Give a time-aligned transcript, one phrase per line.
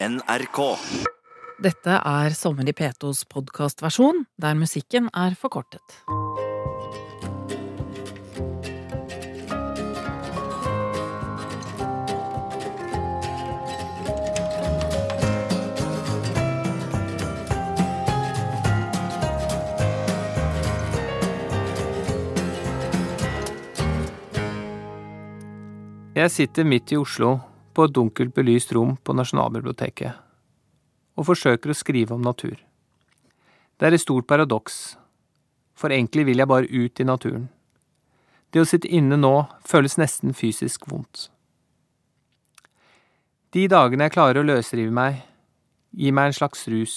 [0.00, 0.78] NRK.
[1.60, 5.84] Dette er Sommer i P2s podkastversjon, der musikken er forkortet.
[26.16, 27.36] Jeg sitter midt i Oslo
[27.80, 30.26] på et dunkelt belyst rom på Nasjonalbiblioteket
[31.16, 32.58] og forsøker å skrive om natur.
[33.80, 34.98] Det er et stort paradoks,
[35.72, 37.48] for egentlig vil jeg bare ut i naturen.
[38.52, 39.32] Det å sitte inne nå
[39.64, 41.28] føles nesten fysisk vondt.
[43.56, 45.22] De dagene jeg klarer å løsrive meg,
[45.96, 46.96] gir meg en slags rus.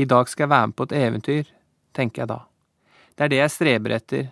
[0.00, 1.54] I dag skal jeg være med på et eventyr,
[1.96, 2.40] tenker jeg da.
[3.16, 4.30] Det er det jeg streber etter,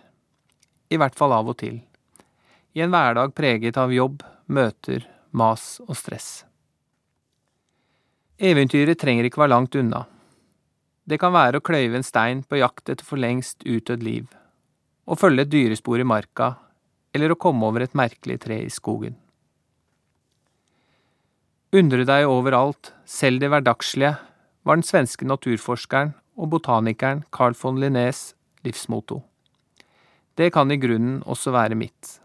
[0.89, 1.81] i hvert fall av og til.
[2.75, 6.45] I en hverdag preget av jobb, møter, mas og stress.
[8.39, 10.05] Eventyret trenger ikke være langt unna.
[11.05, 14.25] Det kan være å kløyve en stein på jakt etter for lengst utdødd liv,
[15.05, 16.55] å følge et dyrespor i marka,
[17.15, 19.15] eller å komme over et merkelig tre i skogen.
[21.75, 24.15] Undre deg overalt, selv det hverdagslige,
[24.65, 28.33] var den svenske naturforskeren og botanikeren Carl von Linnés
[28.65, 29.21] livsmotto.
[30.35, 32.17] Det kan i grunnen også være mitt.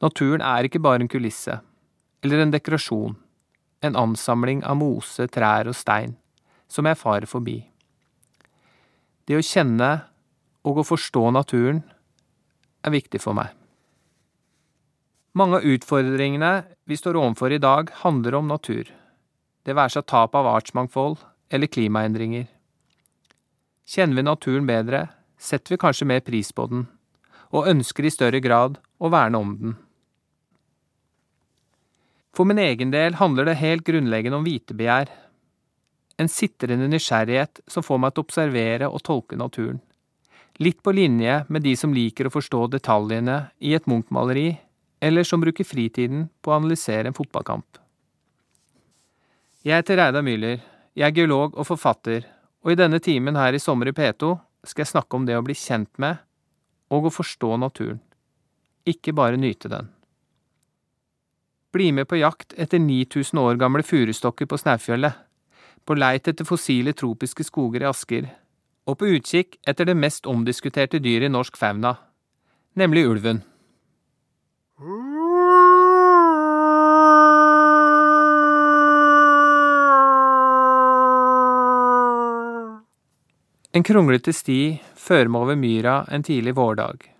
[0.00, 1.58] Naturen er ikke bare en kulisse,
[2.22, 3.16] eller en dekorasjon,
[3.80, 6.16] en ansamling av mose, trær og stein,
[6.68, 7.60] som jeg farer forbi.
[9.28, 9.90] Det å kjenne
[10.66, 11.82] og å forstå naturen
[12.84, 13.52] er viktig for meg.
[15.38, 16.52] Mange av utfordringene
[16.88, 18.88] vi står overfor i dag, handler om natur,
[19.68, 21.20] det være seg tap av artsmangfold
[21.52, 22.46] eller klimaendringer.
[23.88, 25.06] Kjenner vi naturen bedre,
[25.38, 26.86] setter vi kanskje mer pris på den,
[27.52, 29.76] og ønsker i større grad å verne om den.
[32.38, 35.08] For min egen del handler det helt grunnleggende om vitebegjær.
[36.22, 39.80] En sitrende nysgjerrighet som får meg til å observere og tolke naturen.
[40.62, 44.52] Litt på linje med de som liker å forstå detaljene i et Munch-maleri,
[45.02, 47.82] eller som bruker fritiden på å analysere en fotballkamp.
[49.66, 50.62] Jeg heter Reidar Müller,
[50.94, 52.22] jeg er geolog og forfatter,
[52.62, 54.30] og i denne timen her i Sommer i P2
[54.62, 56.22] skal jeg snakke om det å bli kjent med
[56.94, 57.98] og å forstå naturen,
[58.86, 59.90] ikke bare nyte den.
[61.72, 65.12] Bli med på jakt etter 9000 år gamle furustokker på Snaufjellet.
[65.88, 68.26] på leit etter fossile tropiske skoger i Asker,
[68.84, 71.94] og på utkikk etter det mest omdiskuterte dyret i norsk fauna,
[72.76, 73.40] nemlig ulven.
[83.72, 84.60] En kronglete sti
[84.92, 87.17] fører meg over myra en tidlig vårdag.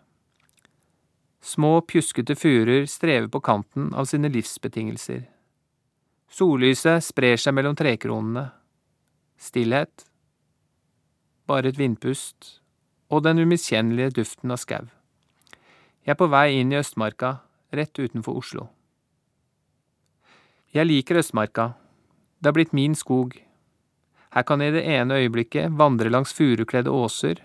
[1.41, 5.23] Små, pjuskete furer strever på kanten av sine livsbetingelser.
[6.29, 8.49] Sollyset sprer seg mellom trekronene.
[9.39, 10.05] Stillhet.
[11.49, 12.59] Bare et vindpust.
[13.09, 14.89] Og den umiskjennelige duften av skau.
[16.05, 17.39] Jeg er på vei inn i Østmarka,
[17.73, 18.69] rett utenfor Oslo.
[20.75, 21.73] Jeg liker Østmarka.
[22.39, 23.39] Det har blitt min skog.
[24.35, 27.41] Her kan jeg i det ene øyeblikket vandre langs furukledde åser,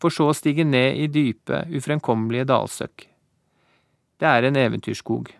[0.00, 3.11] for så å stige ned i dype, ufremkommelige dalsøkk.
[4.22, 5.32] Det er en eventyrskog.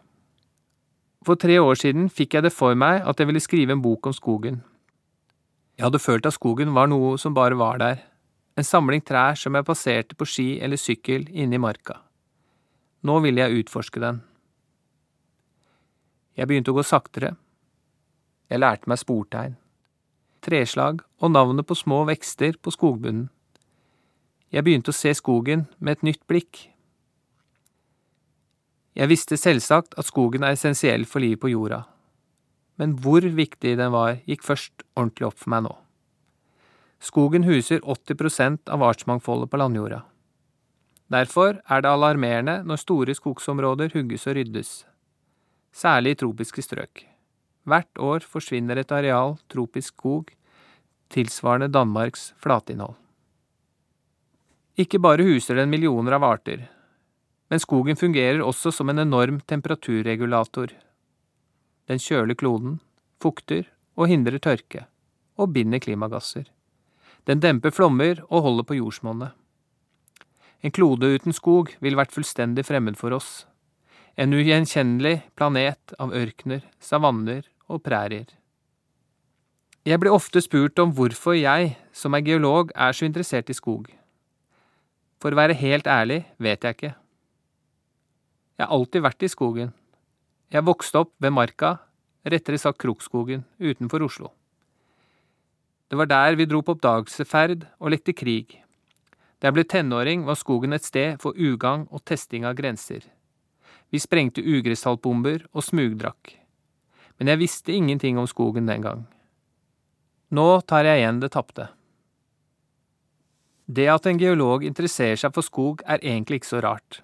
[1.22, 4.08] For tre år siden fikk jeg det for meg at jeg ville skrive en bok
[4.10, 4.56] om skogen.
[5.78, 8.00] Jeg hadde følt at skogen var noe som bare var der,
[8.58, 12.00] en samling trær som jeg passerte på ski eller sykkel inne i marka.
[13.06, 14.18] Nå ville jeg utforske den.
[16.34, 17.36] Jeg begynte å gå saktere.
[18.50, 19.54] Jeg lærte meg sportegn,
[20.42, 23.30] treslag og navnet på små vekster på skogbunnen.
[24.50, 26.71] Jeg begynte å se skogen med et nytt blikk.
[28.92, 31.84] Jeg visste selvsagt at skogen er essensiell for livet på jorda,
[32.76, 35.72] men hvor viktig den var, gikk først ordentlig opp for meg nå.
[37.02, 40.02] Skogen huser 80% av artsmangfoldet på landjorda.
[41.12, 44.70] Derfor er det alarmerende når store skogsområder hugges og ryddes,
[45.72, 47.06] særlig i tropiske strøk.
[47.68, 50.32] Hvert år forsvinner et areal tropisk skog
[51.12, 52.96] tilsvarende Danmarks flatinnhold.
[54.80, 56.64] Ikke bare huser den millioner av arter,
[57.52, 60.70] men skogen fungerer også som en enorm temperaturregulator.
[61.84, 62.78] Den kjøler kloden,
[63.20, 64.86] fukter og hindrer tørke,
[65.36, 66.46] og binder klimagasser.
[67.28, 69.34] Den demper flommer og holder på jordsmonnet.
[70.64, 73.44] En klode uten skog ville vært fullstendig fremmed for oss.
[74.16, 78.32] En ugjenkjennelig planet av ørkener, savanner og prærier.
[79.84, 83.92] Jeg blir ofte spurt om hvorfor jeg, som er geolog, er så interessert i skog.
[85.20, 86.94] For å være helt ærlig vet jeg ikke.
[88.62, 89.70] Jeg har alltid vært i skogen.
[90.54, 91.80] Jeg vokste opp ved marka,
[92.22, 94.30] rettere sagt Krokskogen, utenfor Oslo.
[95.90, 98.60] Det var der vi dro på oppdagelsesferd og lekte krig.
[99.42, 103.02] Da jeg ble tenåring, var skogen et sted for ugagn og testing av grenser.
[103.90, 106.36] Vi sprengte ugresssaltbomber og smugdrakk.
[107.18, 109.06] Men jeg visste ingenting om skogen den gang.
[110.30, 111.72] Nå tar jeg igjen det tapte.
[113.66, 117.02] Det at en geolog interesserer seg for skog, er egentlig ikke så rart.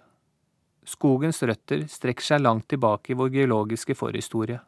[0.89, 4.61] Skogens røtter strekker seg langt tilbake i vår geologiske forhistorie.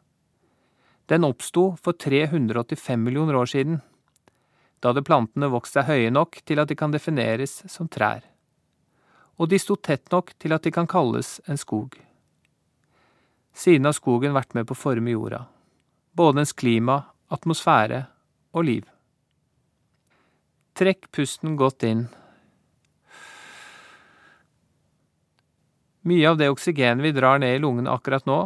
[1.09, 3.79] Den oppsto for 385 millioner år siden.
[4.79, 8.21] Da hadde plantene vokst seg høye nok til at de kan defineres som trær.
[9.41, 11.97] Og de sto tett nok til at de kan kalles en skog.
[13.57, 15.47] Siden har skogen vært med på å forme jorda.
[16.13, 17.01] Både dens klima,
[17.33, 18.05] atmosfære
[18.53, 18.85] og liv.
[20.77, 22.05] Trekk pusten godt inn.
[26.01, 28.39] Mye av det oksygenet vi drar ned i lungene akkurat nå,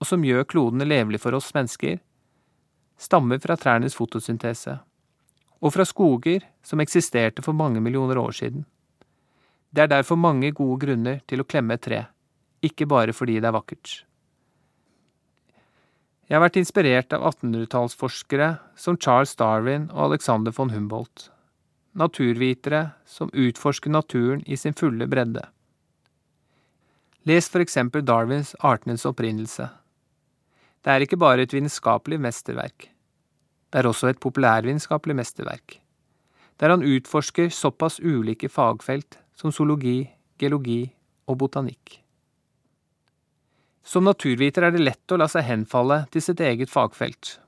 [0.00, 1.98] og som gjør klodene levelig for oss mennesker,
[2.96, 4.78] stammer fra trærnes fotosyntese,
[5.60, 8.64] og fra skoger som eksisterte for mange millioner år siden.
[9.74, 12.00] Det er derfor mange gode grunner til å klemme et tre,
[12.64, 13.94] ikke bare fordi det er vakkert.
[16.24, 21.28] Jeg har vært inspirert av 1800-tallsforskere som Charles Darwin og Alexander von Humboldt,
[21.92, 25.44] naturvitere som utforsker naturen i sin fulle bredde.
[27.24, 29.70] Les for eksempel Darwins Artenes opprinnelse.
[30.84, 32.90] Det er ikke bare et vitenskapelig mesterverk.
[33.72, 35.78] Det er også et populærvitenskapelig mesterverk,
[36.60, 40.92] der han utforsker såpass ulike fagfelt som zoologi, geologi
[41.26, 41.96] og botanikk.
[43.82, 47.38] Som naturviter er det lett å la seg henfalle til sitt eget fagfelt.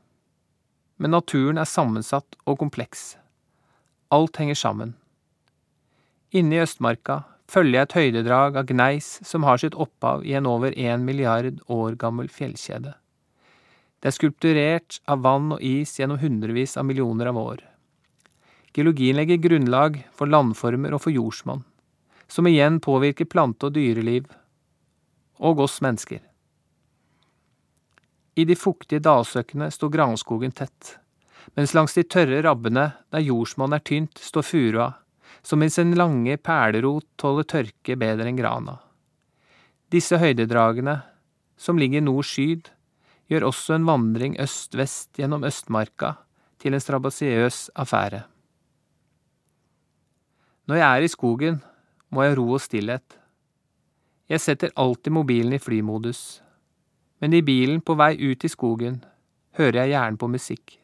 [0.97, 3.19] Men naturen er sammensatt og kompleks.
[4.09, 4.97] Alt henger sammen.
[6.33, 10.49] Inne i Østmarka følger jeg et høydedrag av gneis som har sitt opphav i en
[10.51, 12.95] over én milliard år gammel fjellkjede.
[14.01, 17.63] Det er skulpturert av vann og is gjennom hundrevis av millioner av år.
[18.77, 21.65] Geologien legger grunnlag for landformer og for jordsmonn,
[22.29, 24.27] som igjen påvirker plante- og dyreliv,
[25.41, 26.21] og oss mennesker.
[28.37, 30.99] I de fuktige dalsøkkene står granskogen tett,
[31.57, 34.91] mens langs de tørre rabbene, der jordsmonn er tynt, står furua,
[35.47, 38.81] som i sin lange perlerot tåler tørke bedre enn grana.
[39.95, 40.97] Disse høydedragene,
[41.57, 42.73] som ligger nord-syd,
[43.31, 46.17] gjør også en vandring øst-vest gjennom Østmarka
[46.63, 48.25] til en strabasiøs affære.
[50.67, 51.63] Når jeg er i skogen,
[52.11, 53.19] må jeg ro og stillhet.
[54.27, 56.43] Jeg setter alltid mobilen i flymodus,
[57.23, 58.99] men i bilen på vei ut i skogen
[59.61, 60.79] hører jeg gjerne på musikk.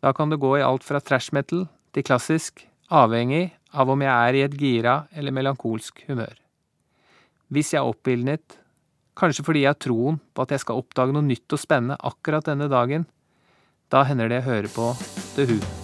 [0.00, 4.12] Da kan det gå i alt fra trash metal til klassisk, avhengig av om jeg
[4.12, 6.34] er i et gira eller melankolsk humør.
[7.52, 8.58] Hvis jeg er oppildnet,
[9.18, 12.48] kanskje fordi jeg har troen på at jeg skal oppdage noe nytt og spennende akkurat
[12.48, 13.08] denne dagen,
[13.92, 14.92] da hender det jeg hører på
[15.36, 15.81] The Who.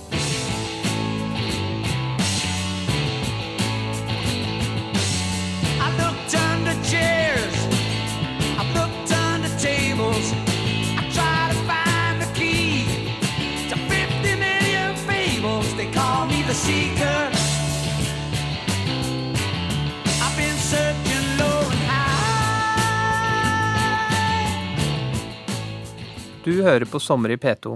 [26.48, 27.74] Du hører på Sommer i P2.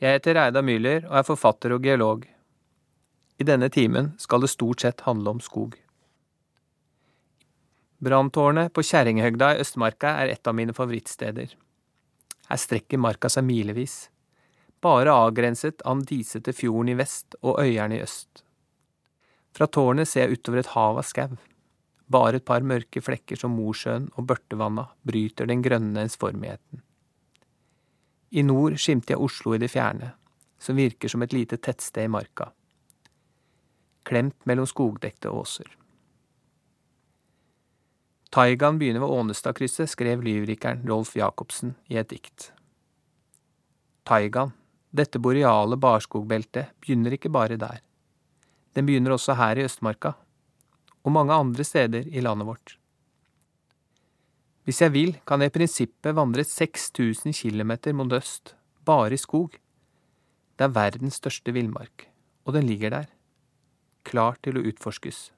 [0.00, 2.22] Jeg heter Reidar Müller og er forfatter og geolog.
[3.36, 5.74] I denne timen skal det stort sett handle om skog.
[8.00, 11.52] Branntårnet på Kjerringhøgda i Østmarka er et av mine favorittsteder.
[12.48, 13.98] Her strekker marka seg milevis,
[14.80, 18.40] bare avgrenset av den disete fjorden i vest og øyene i øst.
[19.52, 21.36] Fra tårnet ser jeg utover et hav av skau.
[22.08, 26.80] Bare et par mørke flekker som Mosjøen og Børtevanna bryter den grønne ensformigheten.
[28.34, 30.10] I nord skimter jeg Oslo i det fjerne,
[30.58, 32.48] som virker som et lite tettsted i marka.
[34.04, 35.68] Klemt mellom skogdekte åser.
[38.34, 42.50] Taigaen begynner ved Ånestadkrysset, skrev lyrikeren Rolf Jacobsen i et dikt.
[44.02, 44.50] Taigaen,
[44.90, 47.78] dette boreale barskogbeltet, begynner ikke bare der.
[48.74, 50.16] Den begynner også her i Østmarka,
[51.04, 52.80] og mange andre steder i landet vårt.
[54.64, 58.54] Hvis jeg vil, kan jeg i prinsippet vandre 6000 km mot øst,
[58.84, 59.58] bare i skog.
[60.56, 62.08] Det er verdens største villmark,
[62.44, 63.10] og den ligger der,
[64.04, 65.32] klar til å utforskes,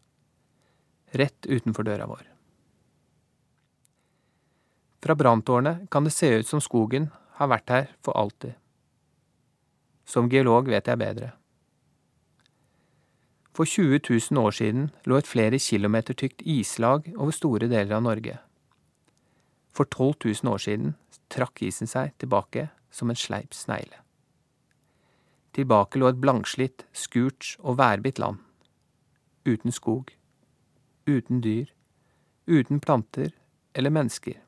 [1.19, 2.23] rett utenfor døra vår.
[5.03, 8.55] Fra branntårnet kan det se ut som skogen har vært her for alltid.
[10.07, 11.33] Som geolog vet jeg bedre.
[13.57, 18.05] For 20 000 år siden lå et flere kilometer tykt islag over store deler av
[18.05, 18.39] Norge.
[19.77, 20.95] For 12 000 år siden
[21.33, 24.01] trakk isen seg tilbake som en sleip snegle.
[25.57, 28.41] Tilbake lå et blankslitt, skurt og værbitt land.
[29.45, 30.13] Uten skog.
[31.07, 31.69] Uten dyr.
[32.47, 33.33] Uten planter
[33.75, 34.41] eller mennesker.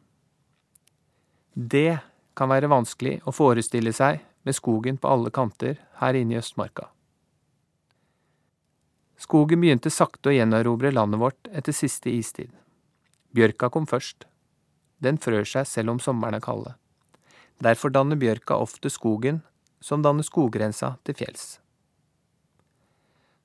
[1.55, 1.99] Det
[2.37, 6.87] kan være vanskelig å forestille seg med skogen på alle kanter her inne i Østmarka.
[9.19, 12.53] Skogen begynte sakte å gjenerobre landet vårt etter siste istid.
[13.35, 14.29] Bjørka kom først.
[15.05, 16.75] Den frør seg selv om sommeren er kalde.
[17.63, 19.43] Derfor danner bjørka ofte skogen,
[19.81, 21.59] som danner skoggrensa til fjells.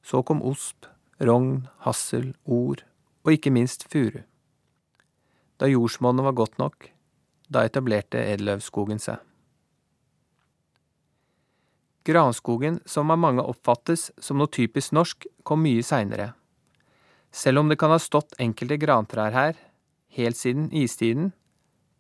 [0.04, 0.88] Så kom osp,
[1.22, 2.84] rogn, hassel, or
[3.24, 4.22] og ikke minst furu.
[5.58, 6.90] Da jordsmonnet var godt nok,
[7.48, 9.22] da etablerte edeløvskogen seg.
[12.04, 16.34] Granskogen, som av mange oppfattes som noe typisk norsk, kom mye seinere.
[17.32, 19.56] Selv om det kan ha stått enkelte grantrær her,
[20.18, 21.32] helt siden istiden,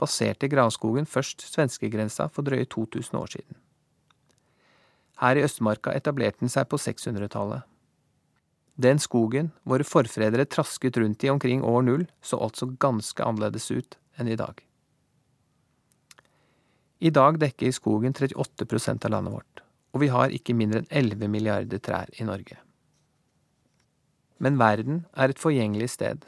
[0.01, 3.59] baserte granskogen først svenskegrensa for drøye 2000 år siden.
[5.21, 7.63] Her i Østmarka etablerte den seg på 600-tallet.
[8.75, 13.99] Den skogen våre forfedre trasket rundt i omkring år null, så altså ganske annerledes ut
[14.17, 14.57] enn i dag.
[17.03, 21.29] I dag dekker skogen 38% av landet vårt og vi har ikke mindre enn 11
[21.29, 22.57] milliarder trær i Norge.
[24.41, 26.25] Men verden er et forgjengelig sted.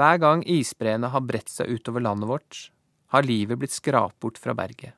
[0.00, 2.58] Hver gang isbreene har bredt seg utover landet vårt,
[3.12, 4.94] har livet blitt skrapt bort fra berget.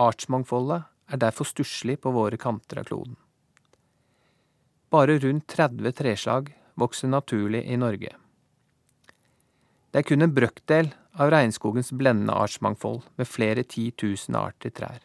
[0.00, 3.18] Artsmangfoldet er derfor stusslig på våre kanter av kloden.
[4.88, 6.48] Bare rundt 30 treslag
[6.80, 8.14] vokser naturlig i Norge.
[9.90, 10.88] Det er kun en brøkdel
[11.20, 15.04] av regnskogens blendende artsmangfold med flere titusen arter trær.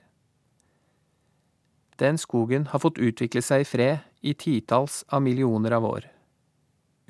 [1.99, 6.07] Den skogen har fått utvikle seg i fred i titalls av millioner av år,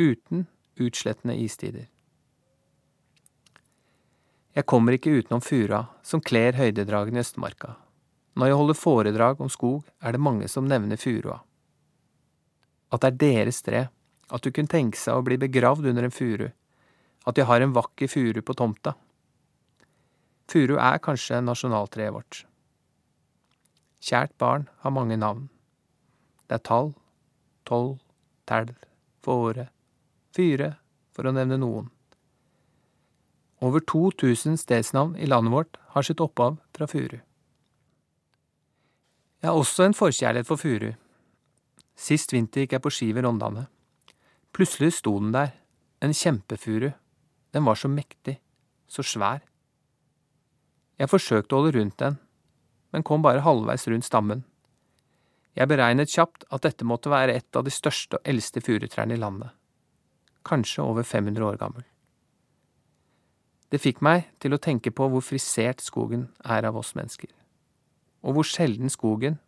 [0.01, 0.48] uten
[0.79, 1.88] utslettende istider.
[4.55, 7.74] Jeg kommer ikke utenom fura som kler høydedragene i Østmarka.
[8.36, 11.41] Når jeg holder foredrag om skog, er det mange som nevner furua.
[12.91, 13.82] At det er deres tre,
[14.32, 16.48] at du kunne tenke seg å bli begravd under en furu,
[17.25, 18.96] at de har en vakker furu på tomta.
[20.51, 22.46] Furu er kanskje nasjonaltreet vårt.
[24.05, 25.48] Kjært barn har mange navn.
[26.48, 26.94] Det er tall,
[27.65, 27.98] tolv,
[28.46, 28.75] telv,
[29.25, 29.67] fåre,
[30.36, 30.75] fyre,
[31.15, 31.88] for å nevne noen.
[33.63, 37.22] Over 2000 stedsnavn i landet vårt har sitt opphav fra furu.
[39.39, 40.92] Jeg har også en forkjærlighet for furu.
[41.96, 43.68] Sist vinter gikk jeg på ski ved Rondane.
[44.56, 45.54] Plutselig sto den der,
[46.04, 46.92] en kjempefuru.
[47.56, 48.39] Den var så mektig,
[48.88, 49.44] så svær.
[51.00, 52.18] Jeg forsøkte å holde rundt den,
[52.92, 54.44] men kom bare halvveis rundt stammen.
[55.56, 59.20] Jeg beregnet kjapt at dette måtte være et av de største og eldste furutrærne i
[59.20, 59.51] landet,
[60.46, 61.84] kanskje over 500 år gammel.
[63.72, 67.32] Det fikk meg til å tenke på hvor frisert skogen er av oss mennesker,
[68.22, 69.40] og hvor sjelden skogen,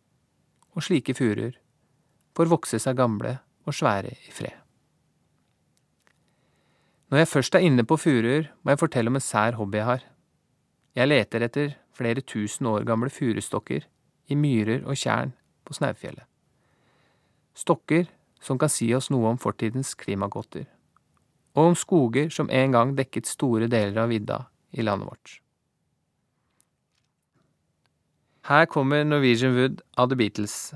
[0.74, 1.54] og slike furuer,
[2.36, 4.54] får vokse seg gamle og svære i fred.
[7.08, 9.88] Når jeg først er inne på furuer, må jeg fortelle om en sær hobby jeg
[9.88, 10.02] har.
[10.98, 13.86] Jeg leter etter flere tusen år gamle furustokker
[14.28, 15.32] i myrer og tjern
[15.64, 16.26] på Snaufjellet.
[17.56, 18.10] Stokker
[18.44, 20.68] som kan si oss noe om fortidens klimagodter,
[21.58, 25.38] og om skoger som en gang dekket store deler av vidda i landet vårt.
[28.48, 30.72] Her kommer Norwegian Wood av The Beatles.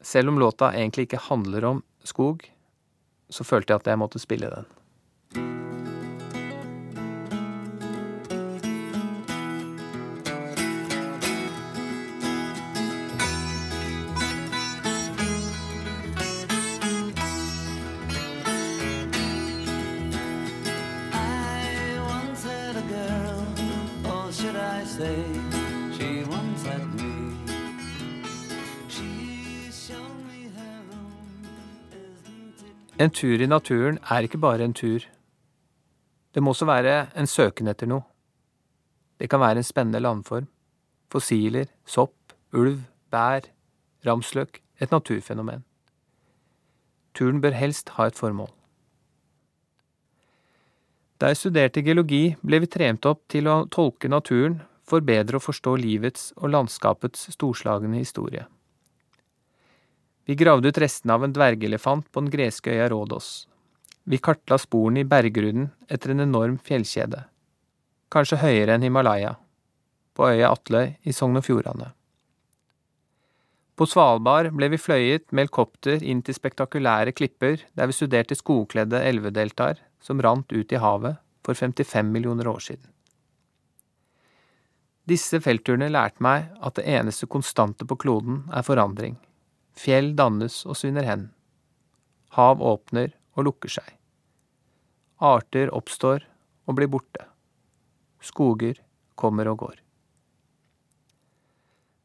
[0.00, 2.46] Selv om låta egentlig ikke handler om skog,
[3.28, 5.63] så følte jeg at jeg måtte spille den.
[24.94, 25.00] En
[33.10, 34.98] tur i naturen er ikke bare en tur.
[36.34, 38.02] Det må også være en søken etter noe.
[39.18, 40.46] Det kan være en spennende landform,
[41.10, 42.78] fossiler, sopp, ulv,
[43.10, 43.40] bær,
[44.06, 45.64] ramsløk, et naturfenomen.
[47.14, 48.50] Turen bør helst ha et formål.
[51.18, 55.44] Da jeg studerte geologi, ble vi trent opp til å tolke naturen for bedre å
[55.44, 58.44] forstå livets og landskapets storslagne historie.
[60.24, 63.46] Vi gravde ut restene av en dvergelefant på den greske øya Rådås.
[64.04, 67.24] Vi kartla sporene i berggrunnen etter en enorm fjellkjede,
[68.12, 69.34] kanskje høyere enn Himalaya,
[70.16, 71.90] på øya Atløy i Sogn og Fjordane.
[73.74, 79.00] På Svalbard ble vi fløyet med helikopter inn til spektakulære klipper der vi studerte skogkledde
[79.02, 82.93] elvedeltaer som rant ut i havet for 55 millioner år siden.
[85.04, 89.18] Disse feltturene lærte meg at det eneste konstante på kloden er forandring.
[89.76, 91.26] Fjell dannes og svinner hen.
[92.38, 93.90] Hav åpner og lukker seg.
[95.20, 96.24] Arter oppstår
[96.64, 97.26] og blir borte.
[98.24, 98.80] Skoger
[99.14, 99.76] kommer og går.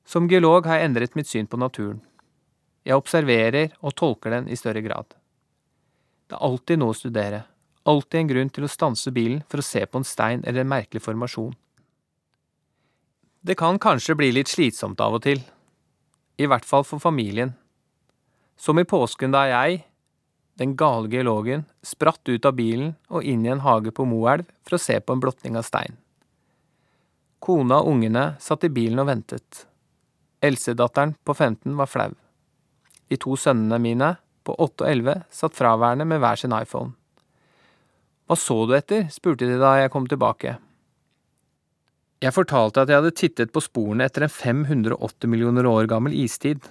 [0.03, 2.01] Som geolog har jeg endret mitt syn på naturen.
[2.83, 5.13] Jeg observerer og tolker den i større grad.
[6.27, 7.43] Det er alltid noe å studere,
[7.87, 10.71] alltid en grunn til å stanse bilen for å se på en stein eller en
[10.71, 11.55] merkelig formasjon.
[13.41, 15.39] Det kan kanskje bli litt slitsomt av og til,
[16.39, 17.53] i hvert fall for familien.
[18.59, 19.85] Som i påsken da jeg,
[20.59, 24.75] den gale geologen, spratt ut av bilen og inn i en hage på Moelv for
[24.75, 25.95] å se på en blotning av stein.
[27.39, 29.63] Kona og ungene satt i bilen og ventet.
[30.43, 32.11] Elsedatteren på 15 var flau.
[33.07, 36.91] De to sønnene mine, på 8 og 11, satt fraværende med hver sin iPhone.
[38.27, 39.07] Hva så du etter?
[39.15, 40.59] spurte de da jeg kom tilbake.
[42.19, 46.65] Jeg fortalte at jeg hadde tittet på sporene etter en 580 millioner år gammel istid.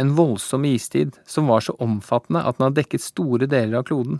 [0.00, 4.18] En voldsom istid som var så omfattende at den hadde dekket store deler av kloden.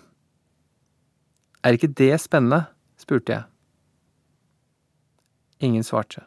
[1.67, 2.69] Er ikke det spennende?
[3.01, 3.47] spurte jeg.
[5.67, 6.23] Ingen svarte.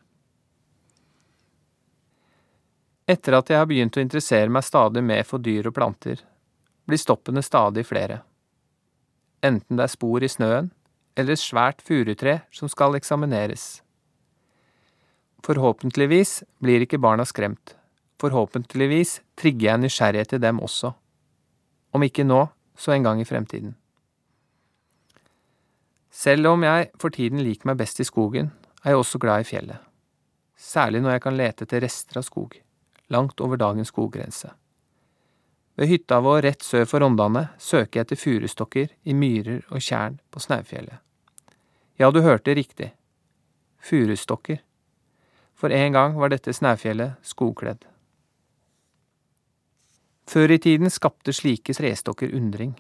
[3.08, 6.20] Etter at jeg har begynt å interessere meg stadig mer for dyr og planter,
[6.88, 8.20] blir stoppene stadig flere.
[9.44, 10.70] Enten det er spor i snøen,
[11.16, 13.84] eller et svært furutre som skal eksamineres.
[15.44, 17.76] Forhåpentligvis blir ikke barna skremt.
[18.24, 20.94] Forhåpentligvis trigger jeg nysgjerrighet til dem også.
[21.92, 22.46] Om ikke nå,
[22.80, 23.76] så en gang i fremtiden.
[26.14, 28.54] Selv om jeg for tiden liker meg best i skogen,
[28.86, 29.84] er jeg også glad i fjellet.
[30.56, 32.56] Særlig når jeg kan lete etter rester av skog,
[33.12, 34.54] langt over dagens skoggrense.
[35.76, 40.20] Ved hytta vår rett sør for Rondane søker jeg etter furustokker i myrer og tjern
[40.32, 41.02] på Snaufjellet.
[42.00, 42.94] Ja, du hørte riktig.
[43.84, 44.62] Furustokker
[45.64, 47.86] for en gang var dette Snaufjellet skogkledd.
[50.28, 52.74] Før i tiden skapte slike trestokker undring.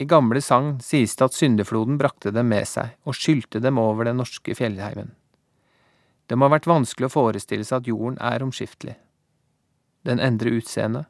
[0.00, 4.08] I gamle sagn sies det at syndefloden brakte dem med seg og skylte dem over
[4.08, 5.10] den norske fjellheimen.
[6.24, 8.94] Det må ha vært vanskelig å forestille seg at jorden er omskiftelig.
[10.08, 11.02] Den endrer utseende,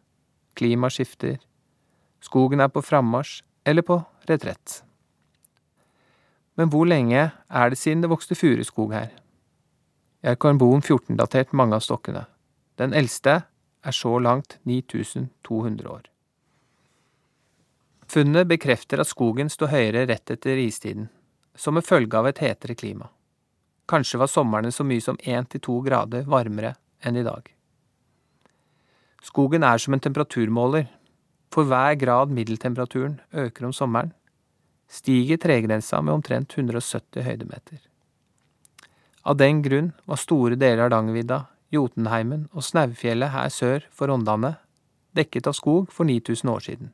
[0.58, 1.36] klimaet skifter,
[2.18, 4.80] skogen er på frammarsj eller på retrett.
[6.58, 9.14] Men hvor lenge er det siden det vokste furuskog her?
[10.26, 12.24] Har karbon 14-datert mange av stokkene.
[12.74, 13.44] Den eldste
[13.86, 16.08] er så langt 9200 år.
[18.10, 21.06] Funnet bekrefter at skogen står høyere rett etter istiden,
[21.54, 23.06] som en følge av et hetere klima.
[23.86, 26.74] Kanskje var somrene så mye som én til to grader varmere
[27.06, 27.46] enn i dag.
[29.22, 30.88] Skogen er som en temperaturmåler.
[31.54, 34.10] For hver grad middeltemperaturen øker om sommeren,
[34.90, 37.78] stiger tregrensa med omtrent 170 høydemeter.
[39.26, 41.40] Av den grunn var store deler av Hardangervidda,
[41.74, 44.52] Jotunheimen og Snaufjellet her sør for Rondane
[45.18, 46.92] dekket av skog for 9000 år siden.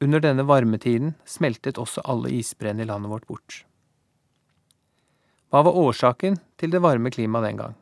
[0.00, 3.58] Under denne varmetiden smeltet også alle isbreene i landet vårt bort.
[5.52, 7.76] Hva var årsaken til det varme klimaet den gang?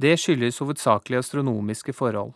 [0.00, 2.32] Det skyldes hovedsakelig astronomiske forhold.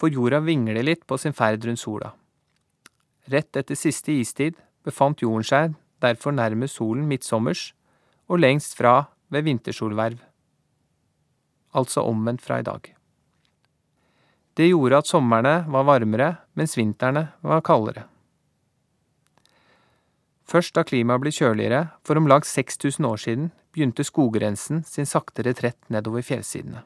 [0.00, 2.10] For jorda vingler litt på sin ferd rundt sola.
[3.30, 7.70] Rett etter siste istid befant jorden seg derfor nærmest solen midtsommers
[8.28, 10.18] og lengst fra ved vintersolverv.
[11.74, 12.92] Altså omvendt fra i dag.
[14.56, 18.06] Det gjorde at somrene var varmere, mens vintrene var kaldere.
[20.46, 25.42] Først da klimaet ble kjøligere, for om lag 6000 år siden, begynte skogrensen sin sakte
[25.42, 26.84] retrett nedover fjellsidene.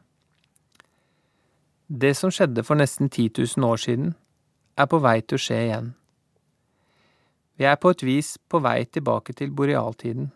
[1.87, 4.15] Det som skjedde for nesten 10 000 år siden,
[4.79, 5.95] er på vei til å skje igjen.
[7.61, 10.31] Vi er på et vis på vei tilbake til borealtiden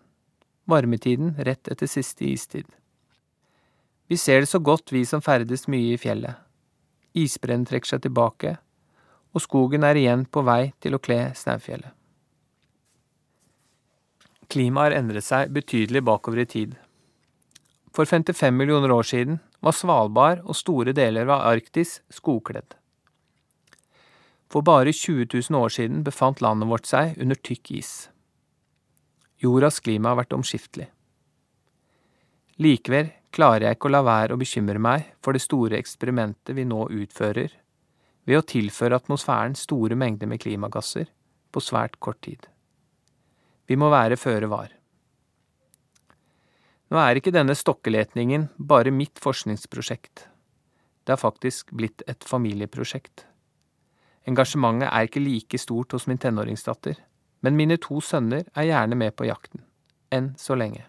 [0.65, 2.67] varmetiden rett etter siste istid.
[4.09, 6.37] Vi ser det så godt, vi som ferdes mye i fjellet.
[7.15, 8.57] Isbrennen trekker seg tilbake,
[9.35, 11.93] og skogen er igjen på vei til å kle Snaufjellet.
[14.51, 16.75] Klimaet har endret seg betydelig bakover i tid.
[17.95, 22.77] For 55 millioner år siden var Svalbard og store deler av Arktis skogkledd.
[24.53, 27.93] For bare 20 000 år siden befant landet vårt seg under tykk is.
[29.43, 30.89] Jordas klima har vært omskiftelig.
[32.63, 36.67] Likevel klarer jeg ikke å la være å bekymre meg for det store eksperimentet vi
[36.69, 37.57] nå utfører
[38.25, 41.11] ved å tilføre atmosfæren store mengder med klimagasser
[41.53, 42.47] på svært kort tid.
[43.67, 44.71] Vi må være føre var.
[46.93, 50.29] Nå er ikke denne stokkeletningen bare mitt forskningsprosjekt.
[51.05, 53.27] Det har faktisk blitt et familieprosjekt.
[54.29, 57.01] Engasjementet er ikke like stort hos min tenåringsdatter
[57.45, 59.61] men mine to sønner er gjerne med på jakten.
[60.15, 60.87] Enn så lenge.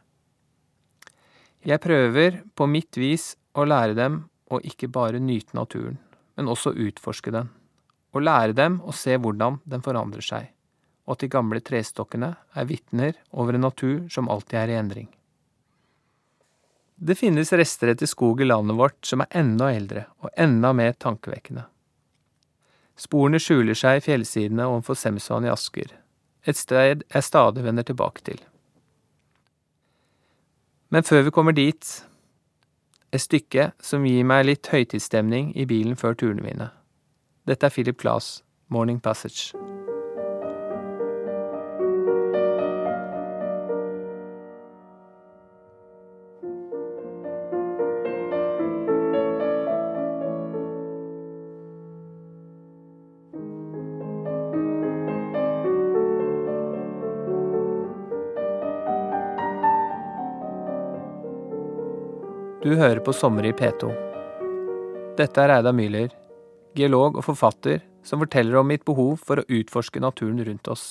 [1.65, 4.21] Jeg prøver på mitt vis å lære dem
[4.53, 5.97] å ikke bare nyte naturen,
[6.37, 7.49] men også utforske den,
[8.15, 10.47] og lære dem å se hvordan den forandrer seg,
[11.03, 15.09] og at de gamle trestokkene er vitner over en natur som alltid er i endring.
[16.95, 20.95] Det finnes rester etter skog i landet vårt som er enda eldre og enda mer
[20.95, 21.65] tankevekkende.
[22.95, 25.91] Sporene skjuler seg i fjellsidene overfor Semsvann i Asker,
[26.47, 28.39] et sted jeg stadig vender tilbake til.
[30.89, 32.05] Men før vi kommer dit,
[33.11, 36.71] et stykke som gir meg litt høytidsstemning i bilen før turene mine.
[37.47, 39.74] Dette er Philip Glass, Morning Passage.
[62.65, 63.91] Du hører på Sommer i P2.
[65.19, 66.07] Dette er Reidar Myhler,
[66.73, 70.85] geolog og forfatter, som forteller om mitt behov for å utforske naturen rundt oss.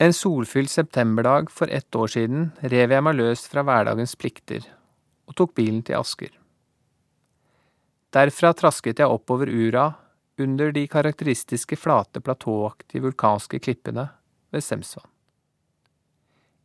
[0.00, 4.64] En solfylt septemberdag for ett år siden rev jeg meg løs fra hverdagens plikter
[5.28, 6.32] og tok bilen til Asker.
[8.16, 9.90] Derfra trasket jeg oppover Ura,
[10.40, 14.06] under de karakteristiske flate platåaktige vulkanske klippene
[14.48, 15.10] ved Semsvann.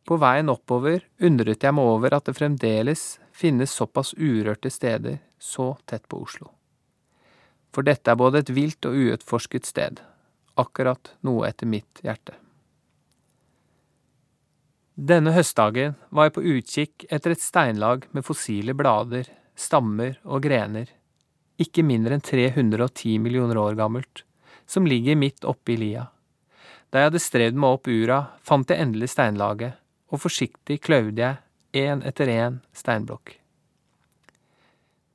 [0.04, 5.72] På veien oppover undret jeg meg over at det fremdeles finnes såpass urørte steder så
[5.86, 6.50] tett på Oslo.
[7.72, 10.00] For dette er både et vilt og uutforsket sted,
[10.60, 12.34] akkurat noe etter mitt hjerte.
[14.92, 20.90] Denne høstdagen var jeg på utkikk etter et steinlag med fossile blader, stammer og grener,
[21.62, 24.26] ikke mindre enn 310 millioner år gammelt,
[24.66, 26.10] som ligger midt oppe i lia.
[26.92, 29.78] Da jeg hadde strevd meg opp ura, fant jeg endelig steinlaget,
[30.12, 33.38] og forsiktig kløyvde jeg én etter én steinblokk.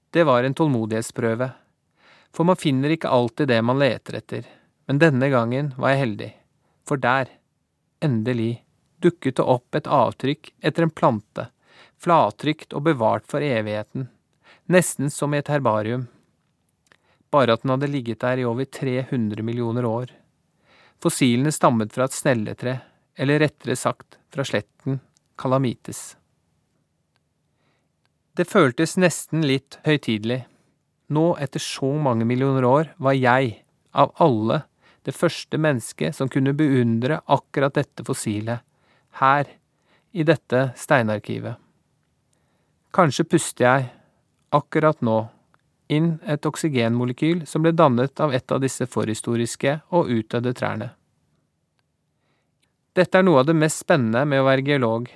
[0.09, 1.51] Det var en tålmodighetsprøve,
[2.33, 4.47] for man finner ikke alltid det man leter etter,
[4.87, 6.31] men denne gangen var jeg heldig,
[6.87, 7.29] for der,
[8.01, 8.63] endelig,
[9.03, 11.49] dukket det opp et avtrykk etter en plante,
[12.01, 14.07] flattrykt og bevart for evigheten,
[14.65, 16.07] nesten som i et herbarium.
[17.29, 20.13] Bare at den hadde ligget der i over 300 millioner år.
[21.03, 22.79] Fossilene stammet fra et snelletre,
[23.17, 24.99] eller rettere sagt fra sletten
[25.37, 26.15] Kalamites.
[28.37, 30.43] Det føltes nesten litt høytidelig.
[31.09, 33.63] Nå, etter så mange millioner år, var jeg,
[33.97, 34.61] av alle,
[35.07, 38.61] det første mennesket som kunne beundre akkurat dette fossilet,
[39.21, 39.47] her,
[40.13, 41.57] i dette steinarkivet.
[42.93, 43.89] Kanskje puster jeg,
[44.53, 45.17] akkurat nå,
[45.93, 50.91] inn et oksygenmolekyl som ble dannet av et av disse forhistoriske og utdødde trærne.
[52.97, 55.09] Dette er noe av det mest spennende med å være geolog.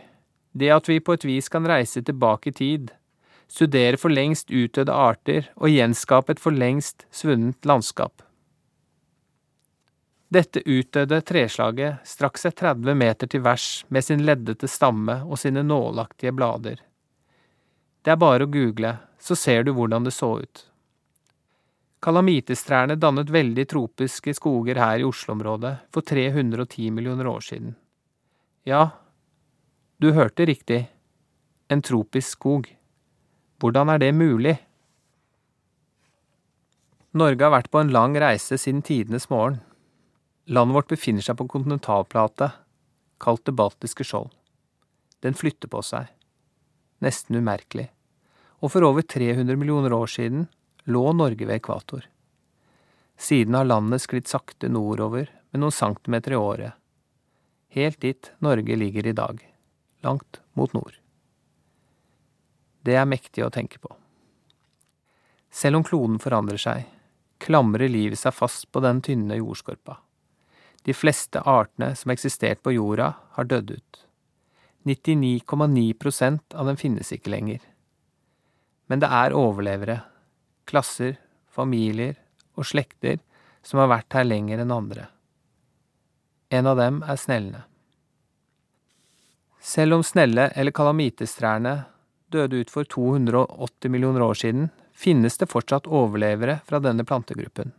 [0.53, 2.91] Det at vi på et vis kan reise tilbake i tid,
[3.49, 8.21] studere for lengst utdødde arter og gjenskape et for lengst svunnet landskap.
[10.31, 15.65] Dette utdødde treslaget strakk seg 30 meter til værs med sin leddete stamme og sine
[15.65, 16.77] nålaktige blader.
[18.05, 20.70] Det er bare å google, så ser du hvordan det så ut.
[22.01, 27.75] Kalamitestrærne dannet veldig tropiske skoger her i Oslo-området for 310 millioner år siden.
[28.65, 28.87] Ja,
[30.01, 30.87] du hørte riktig,
[31.69, 32.65] en tropisk skog.
[33.61, 34.55] Hvordan er det mulig?
[37.13, 39.59] Norge har vært på en lang reise siden tidenes morgen.
[40.49, 42.47] Landet vårt befinner seg på en kontinentalplate,
[43.21, 44.31] kalt det baltiske skjold.
[45.21, 46.09] Den flytter på seg,
[47.05, 47.91] nesten umerkelig,
[48.57, 50.47] og for over 300 millioner år siden
[50.83, 52.07] lå Norge ved ekvator.
[53.17, 56.73] Siden har landet sklidd sakte nordover med noen centimeter i året,
[57.75, 59.43] helt dit Norge ligger i dag,
[60.01, 60.97] langt mot nord.
[62.81, 63.93] Det er mektig å tenke på.
[65.51, 66.87] Selv om kloden forandrer seg,
[67.41, 69.99] klamrer livet seg fast på den tynne jordskorpa.
[70.81, 74.05] De fleste artene som eksistert på jorda, har dødd ut.
[74.89, 77.59] 99,9% av dem finnes ikke lenger.
[78.89, 79.99] Men det er overlevere
[80.71, 81.17] klasser,
[81.51, 82.15] familier
[82.55, 83.19] og slekter
[83.65, 85.09] som har vært her lenger enn andre.
[86.51, 87.63] En av dem er snellene.
[89.61, 91.85] Selv om snelle- eller kalamitestrærne
[92.31, 97.71] døde ut for 280 millioner år siden, finnes det fortsatt overlevere fra denne plantegruppen.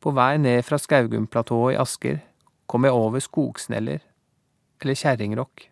[0.00, 2.20] På vei ned fra Skaugumplatået i Asker
[2.68, 4.02] kom jeg over skogsneller,
[4.82, 5.70] eller kjerringrokk.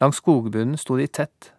[0.00, 1.50] Langs skogbunnen sto de tett,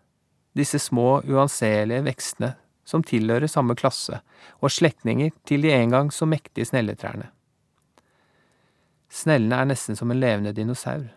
[0.56, 4.22] disse små, uanselige vekstene som tilhører samme klasse,
[4.62, 7.32] og slektninger til de en gang så mektige snelletrærne.
[9.10, 11.08] Snellene er nesten som en levende dinosaur.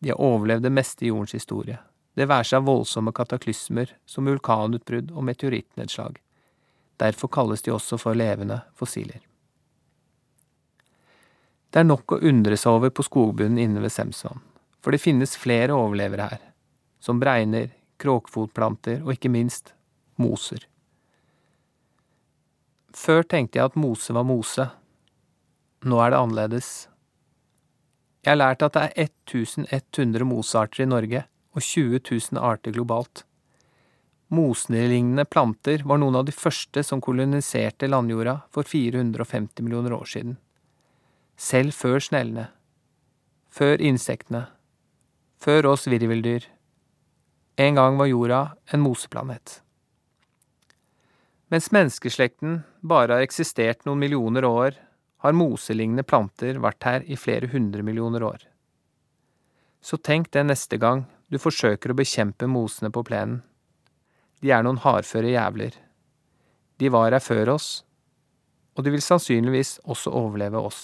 [0.00, 1.78] De har overlevd det meste i jordens historie.
[2.14, 6.20] det være seg voldsomme kataklysmer som vulkanutbrudd og meteorittnedslag.
[6.96, 9.18] Derfor kalles de også for levende fossiler.
[11.70, 14.38] Det er nok å undre seg over på skogbunnen inne ved Semsvann,
[14.78, 16.44] for det finnes flere overlevere her,
[17.02, 19.74] som bregner, kråkfotplanter og ikke minst
[20.14, 20.62] moser.
[22.94, 24.68] Før tenkte jeg at mose var mose.
[25.84, 26.72] Nå er det annerledes.
[28.24, 33.24] Jeg har lært at det er 1100 mosearter i Norge og 20 000 arter globalt.
[34.32, 40.38] Moselignende planter var noen av de første som koloniserte landjorda for 450 millioner år siden.
[41.36, 42.48] Selv før snellene.
[43.50, 44.46] Før insektene.
[45.42, 46.46] Før oss virveldyr.
[47.60, 48.40] En gang var jorda
[48.72, 49.63] en moseplanet.
[51.54, 54.74] Mens menneskeslekten bare har eksistert noen millioner år,
[55.22, 58.40] har moselignende planter vært her i flere hundre millioner år.
[59.78, 63.36] Så tenk det neste gang du forsøker å bekjempe mosene på plenen.
[64.42, 65.76] De er noen hardføre jævler.
[66.82, 67.68] De var her før oss,
[68.74, 70.80] og de vil sannsynligvis også overleve oss.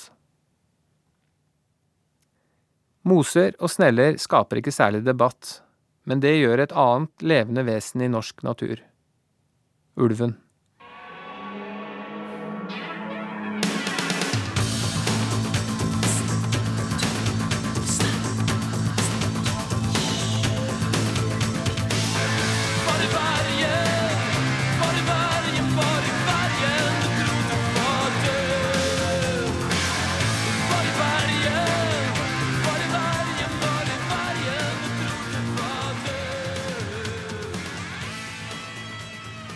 [3.11, 5.65] Moser og sneller skaper ikke særlig debatt,
[6.07, 8.85] men det gjør et annet levende vesen i norsk natur–
[10.07, 10.37] ulven.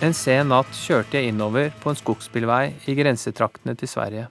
[0.05, 4.27] En sen natt kjørte jeg innover på en skogsbilvei i grensetraktene til Sverige.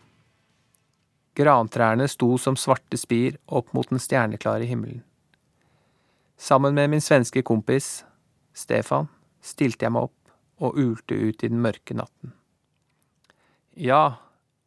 [1.33, 4.99] Grantrærne sto som svarte spir opp mot den stjerneklare himmelen.
[6.37, 8.03] Sammen med min svenske kompis,
[8.53, 9.07] Stefan,
[9.41, 12.35] stilte jeg meg opp og ulte ut i den mørke natten.
[13.73, 14.19] Ja,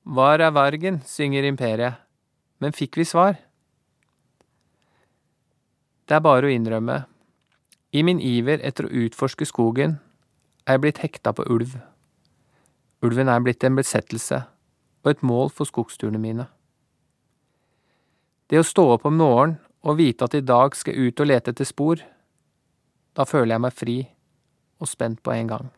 [0.02, 2.00] var er vargen, synger imperiet,
[2.58, 3.38] men fikk vi svar?
[6.08, 7.04] Det er bare å innrømme,
[7.94, 10.00] i min iver etter å utforske skogen
[10.66, 11.76] er blitt hekta på ulv.
[13.04, 14.42] Ulven er blitt en besettelse
[15.04, 16.48] og et mål for skogsturene mine.
[18.50, 21.28] Det å stå opp om morgenen og vite at i dag skal jeg ut og
[21.30, 22.00] lete etter spor,
[23.14, 23.98] da føler jeg meg fri
[24.82, 25.68] og spent på en gang.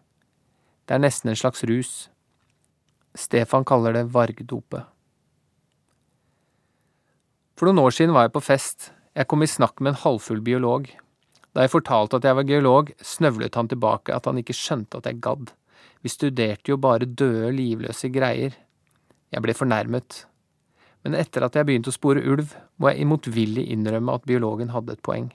[0.89, 2.09] Det er nesten en slags rus.
[3.13, 4.87] Stefan kaller det vargdopet.
[7.59, 8.91] For noen år siden var jeg på fest.
[9.13, 10.89] Jeg kom i snakk med en halvfull biolog.
[11.59, 15.09] Da jeg fortalte at jeg var geolog, snøvlet han tilbake at han ikke skjønte at
[15.11, 15.49] jeg gadd.
[16.07, 18.55] Vi studerte jo bare døde, livløse greier.
[19.35, 20.21] Jeg ble fornærmet.
[21.03, 24.95] Men etter at jeg begynte å spore ulv, må jeg imotvillig innrømme at biologen hadde
[24.95, 25.33] et poeng.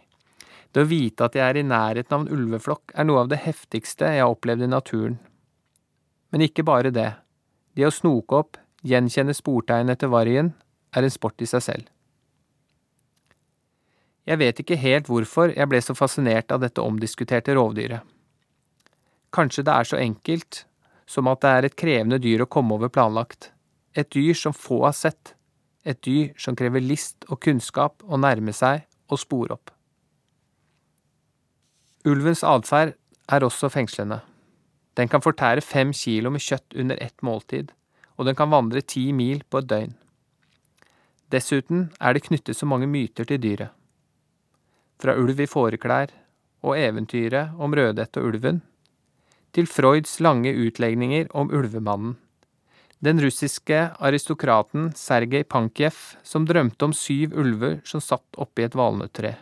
[0.71, 3.41] Det å vite at jeg er i nærheten av en ulveflokk, er noe av det
[3.43, 5.19] heftigste jeg har opplevd i naturen.
[6.31, 7.09] Men ikke bare det.
[7.75, 10.55] Det å snoke opp, gjenkjenne sportegn etter vargen,
[10.95, 11.91] er en sport i seg selv.
[14.23, 18.03] Jeg vet ikke helt hvorfor jeg ble så fascinert av dette omdiskuterte rovdyret.
[19.33, 20.63] Kanskje det er så enkelt
[21.09, 23.51] som at det er et krevende dyr å komme over planlagt,
[23.91, 25.33] et dyr som få har sett,
[25.83, 29.73] et dyr som krever list og kunnskap å nærme seg og spore opp.
[32.07, 32.95] Ulvens atferd
[33.31, 34.21] er også fengslende.
[34.95, 37.73] Den kan fortære fem kilo med kjøtt under ett måltid,
[38.15, 39.95] og den kan vandre ti mil på et døgn.
[41.33, 43.73] Dessuten er det knyttet så mange myter til dyret
[45.01, 46.13] fra ulv i fåreklær
[46.63, 48.61] og eventyret om Rødhette og ulven,
[49.53, 52.15] til Freuds lange utlegninger om ulvemannen,
[53.03, 59.33] den russiske aristokraten Sergej Pankjev som drømte om syv ulver som satt oppi et valnøttre,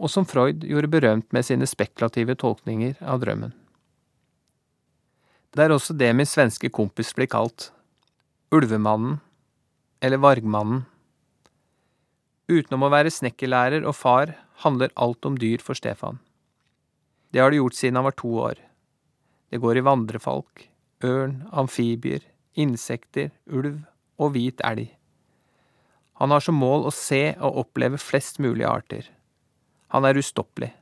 [0.00, 3.52] og som Freud gjorde berømt med sine spekulative tolkninger av drømmen.
[5.52, 7.68] Det er også det min svenske kompis blir kalt,
[8.54, 9.18] ulvemannen,
[10.00, 10.86] eller vargmannen.
[12.48, 14.32] Utenom å være snekkerlærer og far
[14.64, 16.18] handler alt om dyr for Stefan.
[17.30, 18.58] Det har det gjort siden han var to år.
[19.50, 20.66] Det går i vandrefalk,
[21.04, 22.22] ørn, amfibier,
[22.54, 23.80] insekter, ulv
[24.20, 24.90] og hvit elg.
[26.20, 29.08] Han har som mål å se og oppleve flest mulig arter.
[29.94, 30.74] Han er ustoppelig.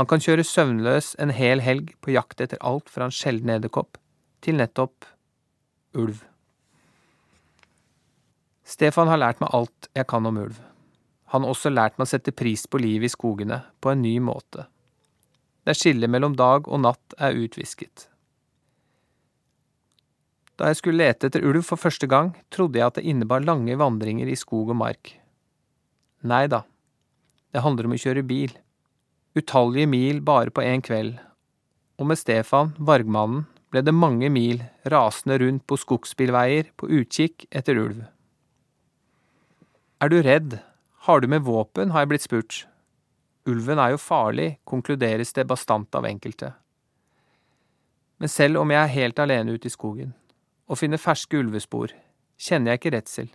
[0.00, 4.00] Han kan kjøre søvnløs en hel helg på jakt etter alt fra en sjelden edderkopp
[4.42, 5.04] til nettopp
[5.92, 6.24] ulv.
[8.64, 10.62] Stefan har lært meg alt jeg kan om ulv
[11.32, 14.66] han også lært meg å sette pris på livet i skogene på en ny måte.
[15.64, 18.08] Der skillet mellom dag og natt er utvisket.
[20.60, 23.74] Da jeg skulle lete etter ulv for første gang, trodde jeg at det innebar lange
[23.80, 25.14] vandringer i skog og mark.
[26.28, 26.62] Nei da,
[27.50, 28.52] det handler om å kjøre bil.
[29.38, 31.16] Utallige mil bare på én kveld,
[31.96, 34.60] og med Stefan, vargmannen, ble det mange mil
[34.92, 38.02] rasende rundt på skogsbilveier på utkikk etter ulv.
[40.02, 40.58] Er du redd,
[41.02, 42.56] har du med våpen, har jeg blitt spurt.
[43.50, 46.52] Ulven er jo farlig, konkluderes det bastant av enkelte.
[48.22, 50.12] Men selv om jeg er helt alene ute i skogen
[50.70, 51.90] og finner ferske ulvespor,
[52.38, 53.32] kjenner jeg ikke redsel.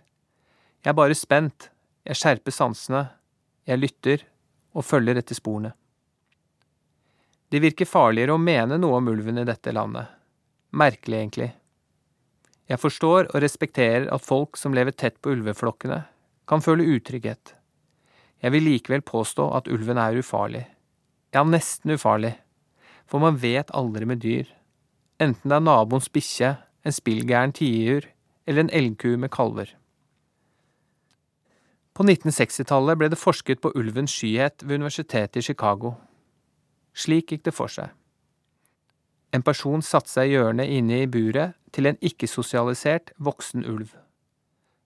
[0.80, 1.68] Jeg er bare spent,
[2.08, 3.02] jeg skjerper sansene,
[3.68, 4.24] jeg lytter
[4.72, 5.74] og følger etter sporene.
[7.52, 10.08] Det virker farligere å mene noe om ulven i dette landet.
[10.72, 11.50] Merkelig, egentlig.
[12.68, 16.02] Jeg forstår og respekterer at folk som lever tett på ulveflokkene,
[16.48, 17.57] kan føle utrygghet.
[18.42, 20.66] Jeg vil likevel påstå at ulven er ufarlig.
[21.34, 22.36] Ja, nesten ufarlig.
[23.08, 24.46] For man vet aldri med dyr.
[25.18, 26.54] Enten det er naboens bikkje,
[26.86, 28.06] en spillgæren tiur
[28.46, 29.74] eller en elgku med kalver.
[31.94, 35.96] På 1960-tallet ble det forsket på ulvens skyhet ved universitetet i Chicago.
[36.94, 37.90] Slik gikk det for seg.
[39.34, 43.90] En person satte seg i hjørnet inne i buret til en ikke-sosialisert, voksen ulv.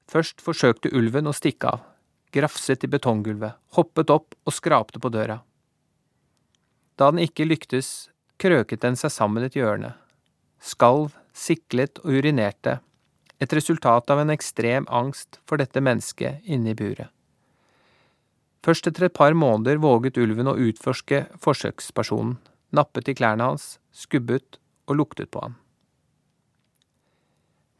[0.08, 1.84] Først forsøkte ulven å stikke av,
[2.32, 5.40] grafset i betonggulvet, hoppet opp og skrapte på døra.
[6.96, 9.94] Da den ikke lyktes, krøket den seg sammen et hjørne,
[10.62, 12.80] skalv, siklet og urinerte,
[13.42, 17.10] et resultat av en ekstrem angst for dette mennesket inne i buret.
[18.62, 22.36] Først etter et par måneder våget ulven å utforske forsøkspersonen,
[22.70, 25.56] nappet i klærne hans, skubbet og luktet på han.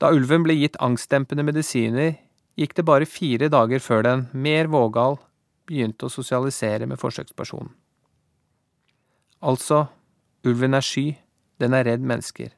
[0.03, 2.17] Da ulven ble gitt angstdempende medisiner,
[2.59, 5.19] gikk det bare fire dager før den, mer vågal,
[5.69, 7.73] begynte å sosialisere med forsøkspersonen.
[9.43, 9.87] Altså,
[10.47, 11.07] ulven er sky,
[11.59, 12.53] den er redd mennesker,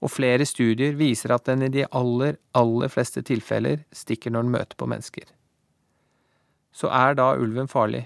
[0.00, 4.54] og flere studier viser at den i de aller, aller fleste tilfeller stikker når den
[4.54, 5.26] møter på mennesker.
[6.70, 8.04] Så er da ulven farlig?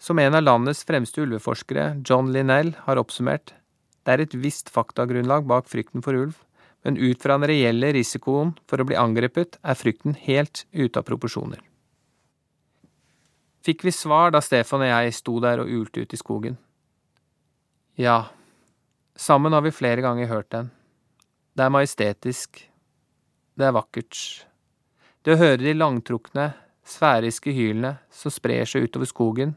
[0.00, 3.54] Som en av landets fremste ulveforskere, John Linnell, har oppsummert,
[4.04, 6.34] det er et visst faktagrunnlag bak frykten for ulv,
[6.84, 11.06] men ut fra den reelle risikoen for å bli angrepet er frykten helt ute av
[11.08, 11.62] proporsjoner.
[13.64, 16.58] Fikk vi svar da Stefan og jeg sto der og ulte ut i skogen?
[17.96, 18.26] Ja,
[19.16, 20.68] sammen har vi flere ganger hørt den.
[21.56, 22.60] Det er majestetisk.
[23.56, 24.18] Det er vakkert.
[25.24, 26.50] Det å høre de langtrukne,
[26.84, 29.56] sfæriske hylene som sprer seg utover skogen,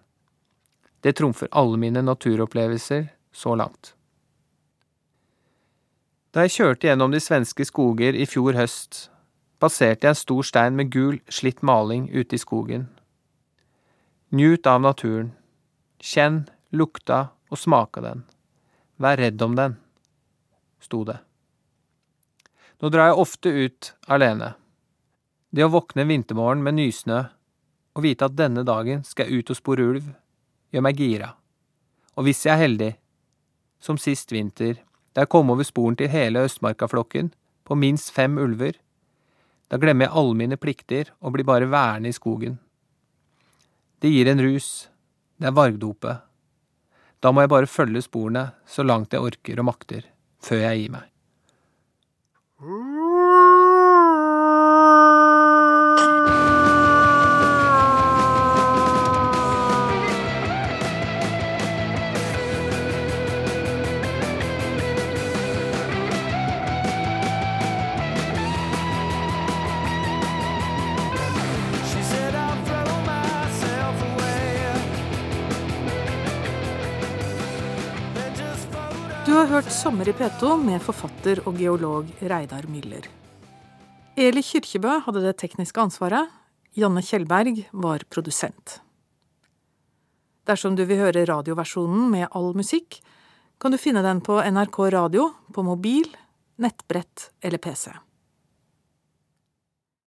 [1.03, 3.96] det trumfer alle mine naturopplevelser så langt.
[6.37, 9.07] Da jeg kjørte gjennom de svenske skoger i fjor høst,
[9.57, 12.83] passerte jeg en stor stein med gul, slitt maling ute i skogen.
[14.29, 15.31] Njut av naturen.
[15.97, 18.21] Kjenn, lukta og smaka den.
[19.01, 19.79] Vær redd om den,
[20.77, 21.17] sto det.
[22.85, 24.53] Nå drar jeg ofte ut alene.
[25.49, 27.23] Det å våkne en vintermorgen med nysnø
[27.97, 30.13] og vite at denne dagen skal jeg ut og spore ulv,
[30.69, 31.33] gjør meg gira.
[32.13, 32.95] Og hvis jeg er heldig,
[33.81, 34.83] som sist vinter,
[35.17, 37.31] da jeg kom over sporen til hele Østmarkaflokken,
[37.65, 38.75] på minst fem ulver,
[39.65, 42.59] da glemmer jeg alle mine plikter og blir bare værende i skogen.
[43.97, 44.91] Det gir en rus,
[45.41, 46.21] det er vargdopet.
[47.17, 50.05] Da må jeg bare følge sporene så langt jeg orker og makter,
[50.37, 51.09] før jeg gir meg.
[79.37, 83.03] Har hørt Sommer i P2 med forfatter og geolog Reidar Myller.
[84.17, 86.31] Eli Kyrkjebø hadde det tekniske ansvaret.
[86.73, 88.79] Janne Kjellberg var produsent.
[90.49, 92.97] Dersom du vil høre radioversjonen med all musikk,
[93.61, 96.09] kan du finne den på NRK Radio, på mobil,
[96.57, 97.91] nettbrett eller PC.